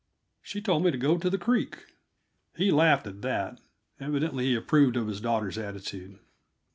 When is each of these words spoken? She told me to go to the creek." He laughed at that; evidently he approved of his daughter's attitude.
She 0.41 0.63
told 0.63 0.83
me 0.83 0.89
to 0.89 0.97
go 0.97 1.19
to 1.19 1.29
the 1.29 1.37
creek." 1.37 1.85
He 2.55 2.71
laughed 2.71 3.05
at 3.05 3.21
that; 3.21 3.59
evidently 3.99 4.45
he 4.45 4.55
approved 4.55 4.95
of 4.97 5.05
his 5.05 5.21
daughter's 5.21 5.59
attitude. 5.59 6.17